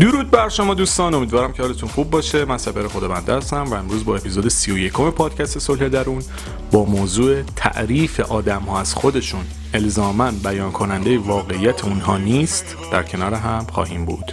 [0.00, 2.44] درود بر شما دوستان امیدوارم که حالتون خوب باشه.
[2.44, 6.22] من سپر خود بنده هستم و امروز با اپیزود 31 پادکست صلح درون
[6.72, 9.44] با موضوع تعریف آدم ها از خودشون
[9.74, 12.76] الزامن بیان کننده واقعیت اونها نیست.
[12.92, 14.32] در کنار هم خواهیم بود.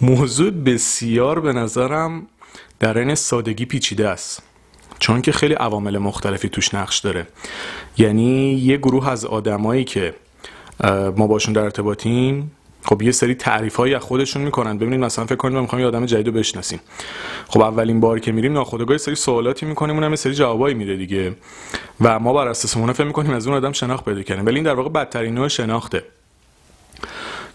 [0.00, 2.26] موضوع بسیار به نظرم
[2.80, 4.42] در این سادگی پیچیده است.
[4.98, 7.26] چون که خیلی عوامل مختلفی توش نقش داره.
[7.98, 10.14] یعنی یه گروه از آدمایی که
[11.16, 12.50] ما باشون در ارتباطیم
[12.82, 14.78] خب یه سری تعریف هایی از خودشون می‌کنن.
[14.78, 16.80] ببینید مثلا فکر کنید ما می‌خوایم یه آدم جدید رو بشناسیم.
[17.48, 21.34] خب اولین بار که میریم ناخودآگاه سری سوالاتی می‌کنیم اونم یه سری جوابایی میده دیگه.
[22.00, 24.46] و ما بر اساس اون فکر می‌کنیم از اون آدم شناخت پیدا کردیم.
[24.46, 26.04] ولی این در واقع بدترین نوع شناخته.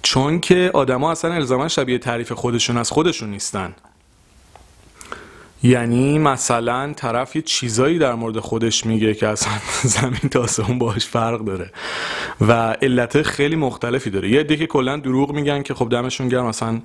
[0.05, 3.75] چون که آدما اصلا الزاما شبیه تعریف خودشون از خودشون نیستن.
[5.63, 9.53] یعنی مثلا طرف یه چیزایی در مورد خودش میگه که اصلا
[9.95, 11.71] زمین تا آسمون باهاش فرق داره
[12.41, 14.29] و علت خیلی مختلفی داره.
[14.29, 16.81] یه دیگه کلا دروغ میگن که خب دمشون گرم مثلا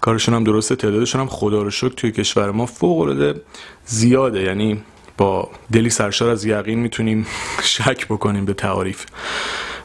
[0.00, 3.40] کارشون هم درسته تعدادشون هم خدا رو شکر توی کشور ما فوق العاده
[3.86, 4.42] زیاده.
[4.42, 4.82] یعنی
[5.16, 7.26] با دلی سرشار از یقین می‌تونیم
[7.62, 9.04] شک بکنیم به تعاریف.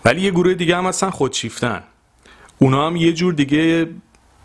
[0.06, 1.84] ولی یه گروه دیگه هم اصلا خودشیفتن.
[2.60, 3.90] اونا هم یه جور دیگه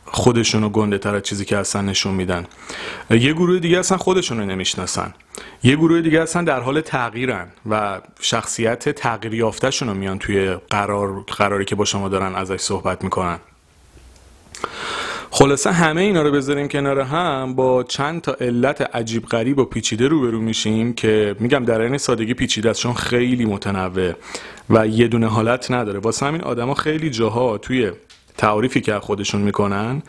[0.05, 2.47] خودشونو گنده تر از چیزی که اصلا نشون میدن.
[3.11, 5.15] یه گروه دیگه اصلا خودشونو نمی‌شناسن.
[5.63, 11.65] یه گروه دیگه اصلا در حال تغییرن و شخصیت تغییر یافتهشون میان توی قرار قراری
[11.65, 13.39] که با شما دارن ازش صحبت می‌کنن.
[15.35, 20.09] خلاصه همه اینا رو بذاریم کنار هم با چند تا علت عجیب غریب و پیچیده
[20.09, 24.13] روبرو میشیم که میگم در این سادگی پیچیده است چون خیلی متنوع
[24.71, 25.99] و یه دونه حالت نداره.
[25.99, 27.93] واسه همین آدما خیلی جاها توی
[28.37, 30.03] تعریفی که خودشون می‌کنن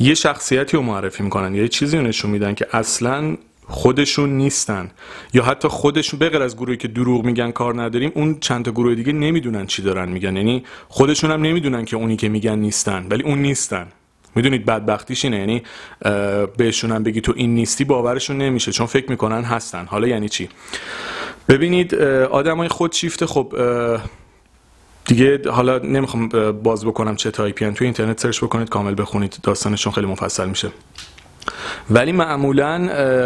[0.00, 3.36] یه شخصیتی رو معرفی می‌کنن یه چیزی رو نشون میدن که اصلا
[3.66, 4.90] خودشون نیستن.
[5.34, 8.94] یا حتی خودشون بغیر از گروهی که دروغ میگن کار نداریم اون چند تا گروه
[8.94, 10.36] دیگه نمی‌دونن چی دارن میگن.
[10.36, 13.86] یعنی خودشون هم نمی‌دونن که اونی که میگن نیستن ولی اون نیستن.
[14.34, 15.62] می‌دونید بدبختیش اینه یعنی
[16.56, 19.86] بهشون هم بگی تو این نیستی باورشون نمیشه چون فکر می‌کنن هستن.
[19.86, 20.48] حالا یعنی چی؟
[21.48, 21.94] ببینید
[22.30, 23.54] آدمای خودشیفته خب
[25.04, 30.06] دیگه حالا نمی‌خوام باز بکنم چه تایپی توی اینترنت search بکنید کامل بخونید داستانشون خیلی
[30.06, 30.70] مفصل میشه.
[31.90, 32.78] ولی معمولا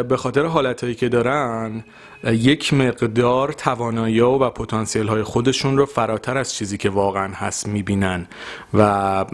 [0.02, 1.84] به خاطر حالتهایی که دارن
[2.24, 8.26] یک مقدار توانایی و پتانسیل های خودشون رو فراتر از چیزی که واقعا هست می‌بینن.
[8.74, 9.24] و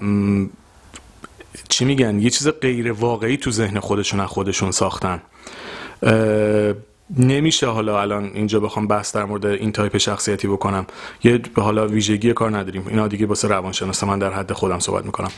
[1.69, 5.23] چی میگن؟ یه چیز غیر واقعی تو ذهن خودشون از خودشون ساختن.
[7.17, 10.87] نمیشه حالا الان اینجا بخوام بحث در مورد این تایپ شخصیتی بکنم.
[11.25, 12.85] یه حالا ویژگی کار نداریم.
[12.89, 15.31] اینا دیگه واسه روانشناس من در حد خودم صحبت می‌کنم.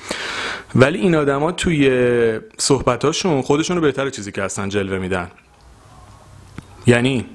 [0.75, 5.31] ولی این آدما توی صحبتاشون خودشون رو بهتر چیزی که هستن جلوه میدن.
[6.87, 7.27] یعنی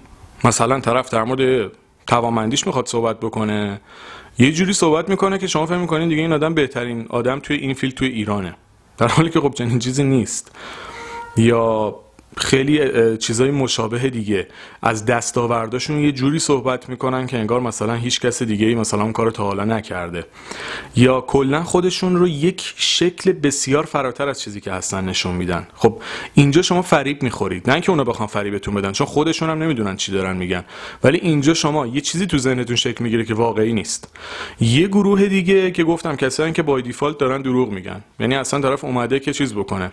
[0.43, 1.71] مثلا طرف در مورد
[2.07, 3.81] توانمندیش می‌خواد صحبت بکنه.
[4.37, 7.73] یه جوری صحبت می‌کنه که شما فهم می‌کنین دیگه این آدم بهترین آدم توی این
[7.73, 8.55] field توی ایرانه.
[8.99, 10.51] در حالی که خب چنین چیزی نیست.
[11.37, 11.95] یا
[12.37, 14.47] خیلی چیزای مشابه دیگه.
[14.81, 19.13] از دستاورداشون یه جوری صحبت می‌کنن که انگار مثلا هیچ کس دیگه ای مثلا اون
[19.13, 20.25] کار تا حالا نکرده.
[20.95, 25.67] یا کلا خودشون رو یک شکل بسیار فراتر از چیزی که هستن نشون میدن.
[25.75, 26.01] خب
[26.33, 27.69] اینجا شما فریب می‌خورید.
[27.69, 30.63] نه که اونا بخوام فریبتون بدن چون خودشون هم نمی‌دونن چی دارن میگن.
[31.03, 34.15] ولی اینجا شما یه چیزی تو ذهنتون شکل می‌گیره که واقعی نیست.
[34.59, 38.03] یه گروه دیگه که گفتم کسایی که با دیفالت دارن دروغ میگن.
[38.19, 39.91] یعنی اصلا طرف اومده که چیز بکنه.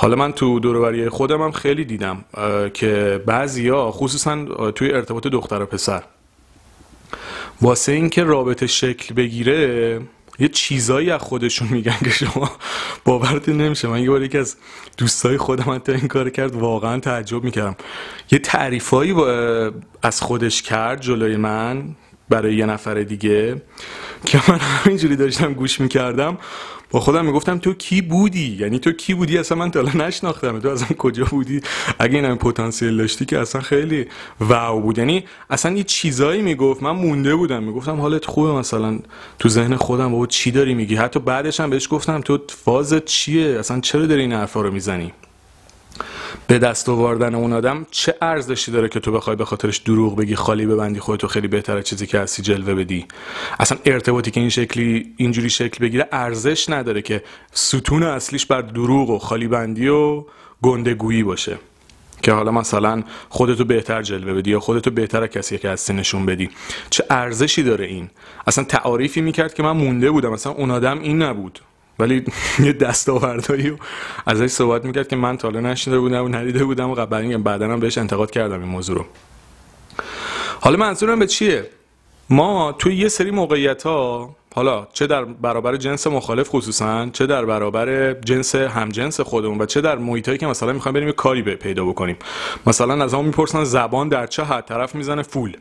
[0.00, 2.24] حالا من تو دوروبری خودم هم خیلی دیدم
[2.74, 6.02] که بعضیا خصوصا توی ارتباط دختر و پسر
[7.62, 10.00] واسه اینکه رابطه شکل بگیره
[10.38, 12.50] یه چیزایی از خودشون میگن که شما
[13.04, 13.88] باورتون نمیشه.
[13.88, 14.56] من یه بار یکی از
[14.96, 17.76] دوستای خودم حتی این کار کرد واقعا تعجب می‌کردم.
[18.30, 19.14] یه تعریفایی
[20.02, 21.96] از خودش کرد جلوی من.
[22.30, 23.62] برای یه نفر دیگه
[24.24, 26.38] که من همینجوری داشتم گوش می‌کردم
[26.90, 30.68] با خودم می‌گفتم تو کی بودی؟ یعنی تو کی بودی؟ اصلا من تا نشناختم تو
[30.68, 31.60] اصلا کجا بودی؟
[31.98, 34.06] اگه این پتانسیل داشتی که اصلا خیلی
[34.40, 34.98] واو بود.
[34.98, 36.82] یعنی اصلا یه چیزایی می‌گفت.
[36.82, 37.62] من مونده بودم.
[37.62, 38.98] می‌گفتم حالت خوبه مثلا.
[39.38, 43.58] تو ذهن خودم بابا چی داری میگی؟ حتی بعدش هم بهش گفتم تو فازت چیه؟
[43.58, 45.12] اصلا چرا داری این حرفا رو می‌زنی؟
[46.46, 50.34] به دست آوردن اون آدم چه ارزشی داره که تو بخوای به خاطرش دروغ بگی
[50.34, 53.06] خالی ببندی خودتو خیلی بهتره چیزی که هستی جلوه بدی؟
[53.60, 59.10] اصلا ارتباطی که این شکلی اینجوری شکل بگیره ارزش نداره که ستون اصلیش بر دروغ
[59.10, 60.24] و خالی بندی و
[60.62, 61.58] گندگویی باشه.
[62.22, 66.50] که حالا مثلا خودتو بهتر جلوه بدی یا خودتو بهتر کسی که هستی نشون بدی.
[66.90, 68.10] چه ارزشی داره این؟
[68.46, 70.32] اصلا تعاریفی می‌کرد که من مونده بودم.
[70.32, 71.60] مثلا اون آدم این نبود.
[72.00, 72.24] ولی
[72.66, 73.76] یه دستاوردهایی
[74.26, 77.80] ازش صحبت می‌کرد که من تا نشنیده بودم و ندیده بودم و قبلا بعدا هم
[77.80, 79.04] بهش انتقاد کردم این موضوع رو.
[80.60, 81.70] حالا منظورم به چیه؟
[82.30, 87.44] ما توی یه سری موقعیت ها حالا چه در برابر جنس مخالف خصوصا چه در
[87.44, 91.84] برابر جنس همجنس خودمون و چه در محیطایی که مثلا می‌خوایم بریم یه کاری پیدا
[91.84, 92.16] بکنیم.
[92.66, 95.56] مثلا از همون می‌پرسن زبان در چه حد طرف می‌زنه فول.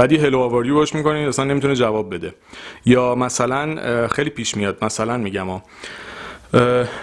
[0.00, 2.34] بعد یه هلو آواریو باش می‌کنید اصلا نمی‌تونه جواب بده.
[2.86, 4.84] یا مثلا خیلی پیش میاد.
[4.84, 5.62] مثلا میگم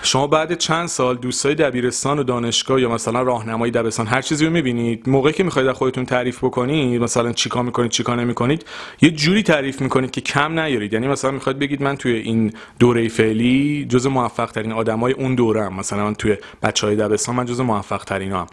[0.02, 4.52] شما بعد چند سال دوستای دبیرستان و دانشگاه یا مثلا راهنمای دبستان هر چیزی رو
[4.52, 5.10] می‌بینید.
[5.10, 8.66] موقعی که می‌خواید خودتون تعریف بکنید مثلا چیکار می‌کنید چیکار نمی‌کنید
[9.02, 10.94] یه جوری تعریف می‌کنید که کم نیارید.
[10.94, 15.64] یعنی مثلا می‌خواید بگید من توی این دوره فعلی جز موفق ترین آدمای اون دوره
[15.64, 18.48] هم مثلا من توی بچهای دبستان من جز موفق ترین هم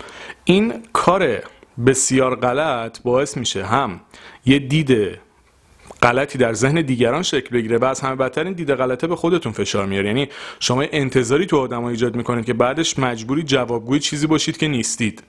[0.45, 1.43] این کار
[1.87, 4.01] بسیار غلط باعث میشه هم
[4.47, 5.19] یه دید
[6.03, 9.53] غلطی در ذهن دیگران شکل بگیره و از همه بدتر این دید غلطه به خودتون
[9.53, 10.07] فشار میاره.
[10.07, 10.29] یعنی
[10.61, 15.23] شما انتظاری تو آدم ایجاد می‌کنید که بعدش مجبوری جوابگوی چیزی باشید که نیستید.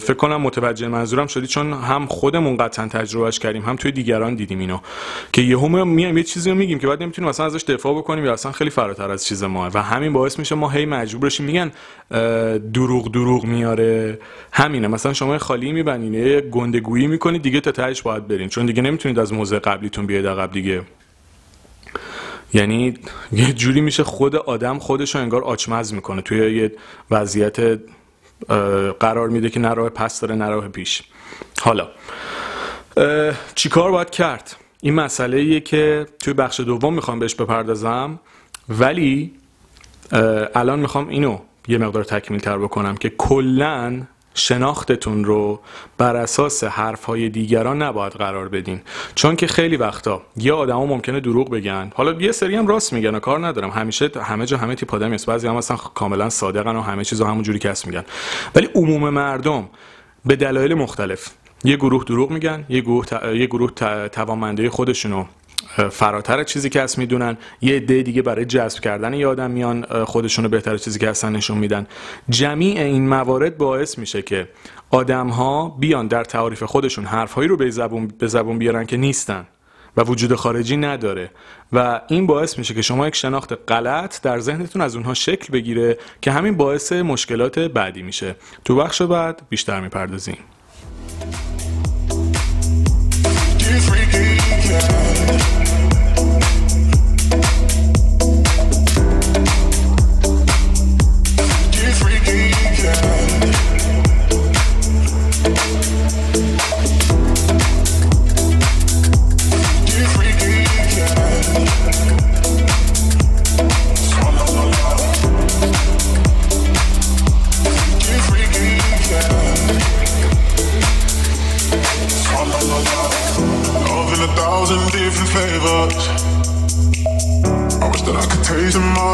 [0.00, 4.58] فکر کنم متوجه منظورم شدی چون هم خودمون قطعا تجربهش کردیم هم توی دیگران دیدیم
[4.58, 4.78] اینو.
[5.32, 8.32] که یهو میایم یه چیزی رو میگیم که بعد نمی‌تونیم مثلا ازش دفاع بکنیم یا
[8.32, 9.70] اصلا خیلی فراتر از چیز ما.
[9.74, 11.46] و همین باعث میشه ما هی مجبور بشیم.
[11.46, 11.72] میگن
[12.72, 14.18] دروغ دروغ میاره.
[14.52, 14.88] همینه.
[14.88, 18.48] مثلا شما خالی میبنین یه گندگویی می‌کنید دیگه تا تهش باید برین.
[18.48, 20.82] چون دیگه نمی‌تونید از موضع قبلیتون بیاید عقب دیگه.
[22.54, 22.94] یعنی
[23.32, 26.22] یه جوری میشه خود آدم خودش رو انگار آچمز می‌کنه.
[26.22, 26.72] توی یه
[27.10, 27.80] وضعیت
[29.00, 31.02] قرار میده که نراه پس داره نراه پیش.
[31.60, 31.88] حالا
[33.54, 38.18] چیکار باید کرد؟ این مسئله ایه که توی بخش دوم می‌خوام بهش بپردازم
[38.68, 39.32] ولی
[40.54, 41.38] الان می‌خوام اینو
[41.68, 44.02] یه مقدار تکمیل تر بکنم که کلا
[44.36, 45.60] شناختتون رو
[45.98, 48.80] بر اساس حرفهای دیگران نباید قرار بدین.
[49.14, 51.92] چون که خیلی وقتا یه آدما ممکنه دروغ بگن.
[51.94, 53.70] حالا یه سری هم راست میگن و کار ندارم.
[53.70, 57.24] همیشه همه جا همه تیپ آدمی است بعضی هم اصلا کاملا صادقن و همه چیزو
[57.24, 58.04] همونجوری کس میگن.
[58.54, 59.68] ولی عموم مردم
[60.24, 61.30] به دلایل مختلف
[61.64, 63.06] یه گروه دروغ میگن یه گروه,
[63.36, 63.70] یه گروه
[64.08, 65.24] توانمنده خودشونو
[65.90, 67.36] فراتر چیزی که هست می‌دونن.
[67.60, 71.58] یه عده دیگه برای جذب کردن یه آدم میان خودشونو بهتر چیزی که هستن نشون
[71.58, 71.86] میدن.
[72.28, 74.48] جمیع این موارد باعث میشه که
[74.90, 79.46] آدم ها بیان در تعاریف خودشون حرفهایی رو به زبون, به زبون بیارن که نیستن
[79.96, 81.30] و وجود خارجی نداره.
[81.72, 85.98] و این باعث میشه که شما یک شناخت غلط در ذهنتون از اونها شکل بگیره
[86.20, 88.36] که همین باعث مشکلات بعدی میشه.
[88.64, 90.38] تو بخش بعد بیشتر می‌پردازیم.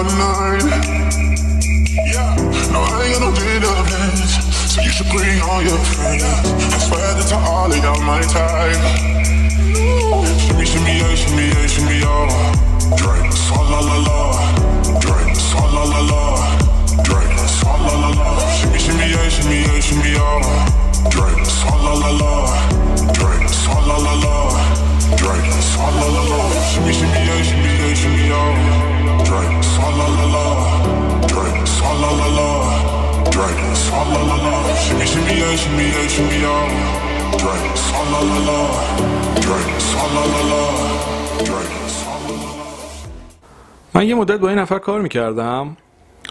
[0.02, 0.66] online.
[2.10, 2.34] Yeah.
[2.74, 6.24] No, I ain't got no database, so you should bring all your friends.
[6.74, 8.74] I swear that to all of y'all my time.
[10.42, 12.26] Shimmy, shimmy, yeah, shimmy, yeah, shimmy, all
[12.98, 14.18] Drink, sa la la la.
[14.98, 16.22] Drink, sa la la la.
[17.06, 18.28] Drink, sa la la la.
[18.58, 20.42] Shimmy, shimmy, yeah, shimmy, yeah, shimmy, all
[21.14, 22.32] Drink, sa la la la.
[23.14, 24.34] Drink, sa la la la.
[25.20, 26.61] Drink, sa la la la.
[43.94, 45.76] من یه مدت با این نفر کار می‌کردم.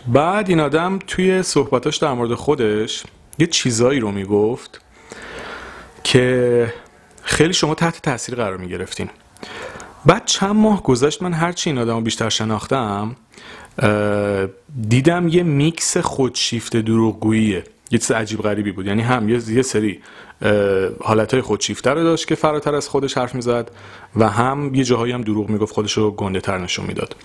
[0.07, 3.03] بعد این آدم توی صحبتاش در مورد خودش
[3.39, 4.81] یه چیزایی رو می‌گفت
[6.03, 6.73] که
[7.21, 9.09] خیلی شما تحت تاثیر قرار می گرفتین
[10.05, 13.15] بعد چند ماه گذشت من هرچی این آدم بیشتر شناختم
[14.89, 17.63] دیدم یه میکس خودشیفته دروغگوییه.
[17.91, 18.85] یه چیز عجیب غریبی بود.
[18.85, 20.01] یعنی هم یه سری
[21.01, 23.71] حالتهای خودشیفته رو داشت که فراتر از خودش حرف می‌زد
[24.15, 27.15] و هم یه جاهایی هم دروغ می‌گفت خودش رو گنده تر نشون می‌داد.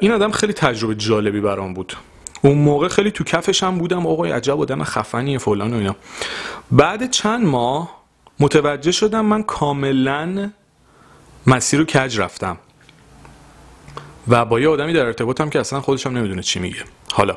[0.00, 1.96] این آدم خیلی تجربه جالبی برام بود.
[2.42, 5.96] اون موقع خیلی تو کفش هم بودم آقای عجب آدم خفنیه فلان و اینا.
[6.70, 7.98] بعد چند ماه
[8.40, 10.50] متوجه شدم من کاملا
[11.46, 12.58] مسیر رو کج رفتم.
[14.28, 16.84] و با یه آدمی در ارتباطم که اصلا خودش هم نمی‌دونه چی میگه.
[17.12, 17.36] حالا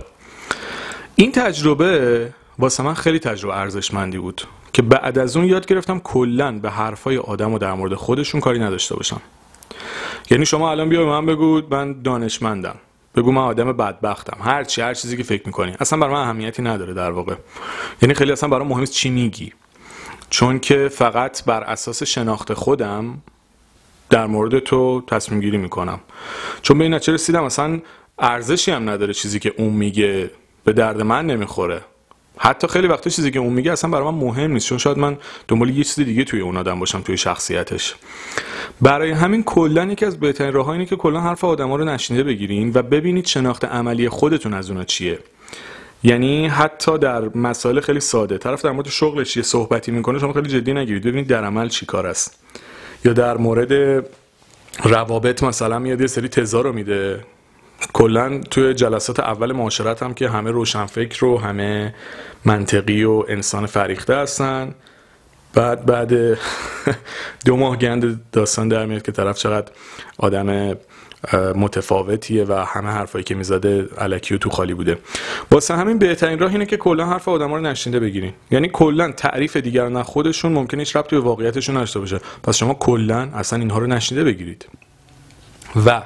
[1.21, 4.41] این تجربه واسه من خیلی تجربه ارزشمندی بود
[4.73, 8.59] که بعد از اون یاد گرفتم کلا به حرفای آدم و در مورد خودشون کاری
[8.59, 9.21] نداشته باشم.
[10.31, 12.75] یعنی شما الان بیا من بگو من دانشمندم.
[13.15, 14.37] بگو من آدم بدبختم.
[14.41, 15.75] هر چی هر چیزی که فکر می‌کنی.
[15.79, 17.35] اصلا برای من اهمیتی نداره در واقع.
[18.01, 19.53] یعنی خیلی اصلا برای مهم چی میگی.
[20.29, 23.21] چون که فقط بر اساس شناخت خودم
[24.09, 25.99] در مورد تو تصمیم گیری می‌کنم.
[26.61, 27.79] چون به این نتیجه رسیدم اصلا
[28.19, 30.31] ارزشی هم نداره چیزی که اون میگه.
[30.63, 31.81] به درد من نمی‌خوره.
[32.37, 35.17] حتی خیلی وقتا چیزی که اون میگه اصلا برای من مهم نیست چون شاید من
[35.47, 37.95] دنبال یه چیز دیگه توی اون آدم باشم توی شخصیتش.
[38.81, 42.71] برای همین کلا یکی از بهترین راهها اینه که کلا حرف آدما رو نشنیده بگیرین
[42.73, 45.19] و ببینید شناخت عملی خودتون از اونا چیه.
[46.03, 50.49] یعنی حتی در مسائل خیلی ساده طرف در مورد شغلش یه صحبتی می‌کنه شما خیلی
[50.49, 52.39] جدی نگیرید ببینید در عمل چی کار است.
[53.05, 54.05] یا در مورد
[54.83, 57.19] روابط مثلا میاد یه سری تزا رو میده.
[57.93, 61.95] کلا توی جلسات اول معاشرت هم که همه روشنفکر و همه
[62.45, 64.75] منطقی و انسان فریخته هستن.
[65.53, 66.13] بعد بعد
[67.45, 69.71] دو ماه گند داستان در میاد که طرف چقدر
[70.17, 70.77] آدم
[71.55, 74.97] متفاوتیه و همه حرفایی که می‌زده علکی و تو خالی بوده.
[75.51, 78.33] واسه همین بهترین راه اینه که کلا حرف آدما رو نشینده بگیرین.
[78.51, 82.19] یعنی کلا تعریف دیگران خودشون ممکنه هیچ ربطی به واقعیتشون نداشته باشه.
[82.43, 84.67] پس شما کلا اصلا اینها رو نشینده بگیرید.
[85.85, 86.01] و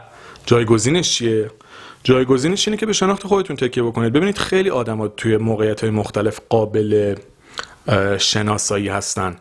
[0.46, 1.50] جایگزینش چیه؟
[2.06, 4.14] جایگزینش اینه که به شناخت خودتون تکیه بکنید.
[4.14, 7.16] ببینید خیلی آدما توی موقعیت های مختلف قابل
[8.18, 9.36] شناسایی هستن.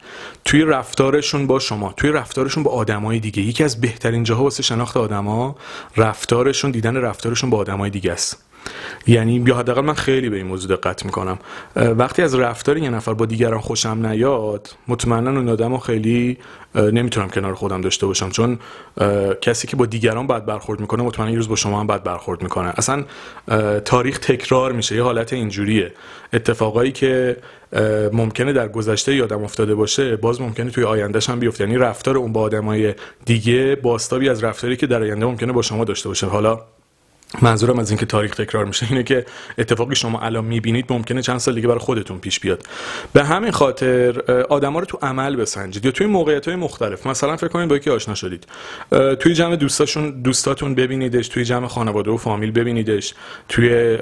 [0.45, 3.43] توی رفتارشون با شما توی رفتارشون با آدمای دیگه.
[3.43, 5.57] یکی از بهترین جاها واسه شناخت آدما
[5.97, 8.45] رفتارشون دیدن رفتارشون با آدمای دیگه است.
[9.07, 11.39] یعنی یا حداقل من خیلی به این موضوع دقت می‌کنم.
[11.77, 16.39] وقتی از رفتار یه نفر با دیگران خوشم نیاد مطمئنا اون آدمو خیلی
[16.75, 18.31] نمی‌تونم کنار خودم داشته باشم.
[18.31, 18.59] چون
[19.41, 22.43] کسی که با دیگران بد برخورد می‌کنه مطمئنا یه روز با شما هم بد برخورد
[22.43, 22.73] می‌کنه.
[22.77, 23.05] اصلا
[23.85, 25.93] تاریخ تکرار میشه یه حالت اینجوریه.
[26.33, 27.37] اتفاقایی که
[28.13, 31.65] ممکنه در گذشته یادم افتاده باشه باز ممکنه توی آیندهش هم بیفته.
[31.65, 32.95] یعنی رفتار اون با آدمای
[33.25, 36.27] دیگه باستابی از رفتاری که در آینده ممکنه با شما داشته باشه.
[36.27, 36.61] حالا
[37.43, 39.27] منظورم از اینکه تاریخ تکرار میشه اینه که
[39.59, 42.63] اتفاقی شما الان می‌بینید ممکنه چند سال دیگه برای خودتون پیش بیاد.
[43.13, 47.49] به همین خاطر آدما رو تو عمل بسنجید یا توی موقعیت های مختلف مثلا فکر
[47.49, 48.47] کنید با یکی آشنا شدید.
[49.21, 53.15] توی جمع دوستاشون دوستاتون ببینیدش توی جمع خانواده و فامیل ببینیدش
[53.49, 53.99] توی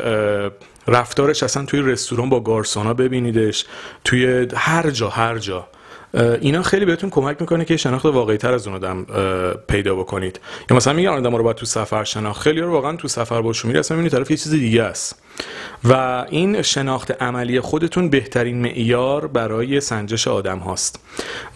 [0.88, 3.64] رفتارش اصلا توی رستوران با گارسونا ببینیدش
[4.04, 5.68] توی هر جا هر جا.
[6.14, 9.06] اینا خیلی بهتون کمک می‌کنه که شناخت واقعی تر از اون آدم
[9.68, 10.40] پیدا بکنید.
[10.70, 12.42] یا مثلا میگن آدم رو باید تو سفر شناخت.
[12.42, 15.22] خیلی رو واقعا تو سفر باشون میره اصلا طرف یه چیز دیگه است.
[15.84, 21.04] و این شناخت عملی خودتون بهترین معیار برای سنجش آدم هاست.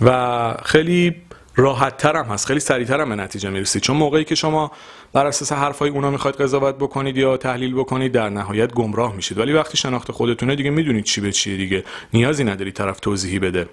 [0.00, 1.16] و خیلی
[1.56, 3.82] راحت تر هم هست خیلی سریعتر هم به نتیجه می‌رسید.
[3.82, 4.72] چون موقعی که شما
[5.12, 9.38] بر اساس حرفای اونا می‌خواید قضاوت بکنید یا تحلیل بکنید در نهایت گمراه میشید.
[9.38, 11.84] ولی وقتی شناخت خودتونه دیگه می‌دونید چی به چیه دیگه.
[12.12, 13.66] نیازی نداری طرف توضیحی بده.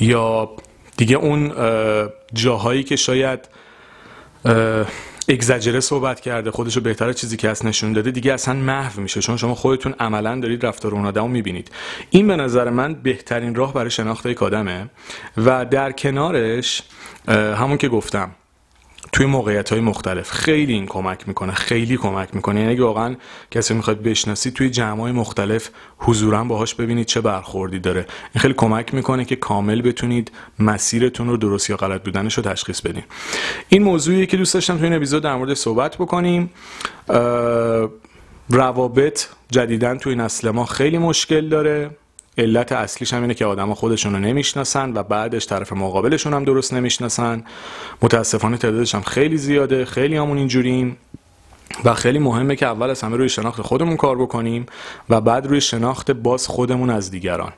[0.00, 0.50] یا
[0.96, 1.52] دیگه اون
[2.34, 3.48] جاهایی که شاید
[5.28, 9.20] اگزجره صحبت کرده خودش رو بهتر چیزی که از نشون داده دیگه اصلا محو میشه.
[9.20, 11.70] چون شما خودتون عملا دارید رفتار اون آدم می‌بینید.
[12.10, 14.90] این به نظر من بهترین راه برای شناخت یک آدمه.
[15.36, 16.82] و در کنارش
[17.28, 18.30] همون که گفتم
[19.12, 22.60] توی موقعیت های مختلف خیلی این کمک می‌کنه خیلی کمک می‌کنه.
[22.60, 23.16] یعنی واقعا
[23.50, 28.06] کسی می‌خواد بشناسید توی جمع های مختلف حضورا باهاش ببینید چه برخوردی داره.
[28.34, 32.80] این خیلی کمک می‌کنه که کامل بتونید مسیرتون رو درست یا غلط بودنش رو تشخیص
[32.80, 33.02] بدین.
[33.68, 36.50] این موضوعی که دوست داشتم توی این اپیزود در مورد صحبت بکنیم.
[38.50, 41.90] روابط جدیدن توی نسل ما خیلی مشکل داره.
[42.38, 46.74] علت اصلیش هم اینه که آدما خودشون رو نمی‌شناسن و بعدش طرف مقابلشون هم درست
[46.74, 47.44] نمی‌شناسن.
[48.02, 50.96] متاسفانه تعدادش هم خیلی زیاده خیلی همون اینجوریم.
[51.84, 54.66] و خیلی مهمه که اول از همه روی شناخت خودمون کار بکنیم
[55.10, 57.52] و بعد روی شناخت باز خودمون از دیگران.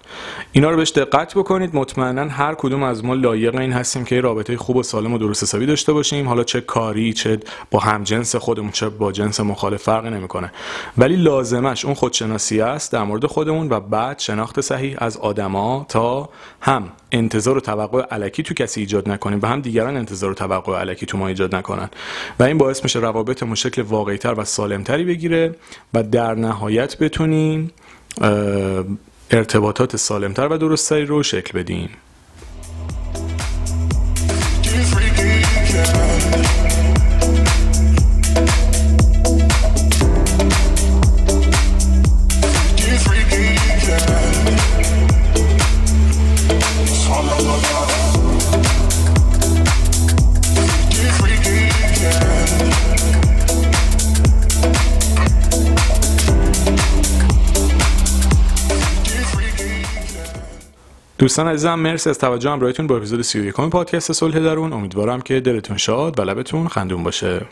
[0.52, 1.76] اینا رو بهش دقت بکنید.
[1.76, 5.42] مطمئنا هر کدوم از ما لایق این هستیم که رابطه خوب و سالم و درست
[5.42, 6.28] حسابی داشته باشیم.
[6.28, 7.40] حالا چه کاری چه
[7.70, 10.52] با همجنس خودمون چه با جنس مخالف فرقی نمی‌کنه.
[10.98, 16.28] ولی لازمش اون خودشناسی است در مورد خودمون و بعد شناخت صحیح از آدما تا
[16.60, 16.88] هم.
[17.12, 21.06] انتظار و توقع علکی تو کسی ایجاد نکنیم و هم دیگران انتظار و توقع علکی
[21.06, 21.88] تو ما ایجاد نکنن.
[22.38, 25.54] و این باعث میشه روابطمون شکل واقعیتر و سالمتری بگیره
[25.94, 27.70] و در نهایت بتونیم
[29.30, 31.90] ارتباطات سالمتر و درستتری رو شکل بدیم.
[61.22, 64.72] دوستان عزیزم مرسی از توجه همراهتون با اپیزود 31 پادکست صلح درون.
[64.72, 67.46] امیدوارم که دلتون شاد و لبتون خندون باشه.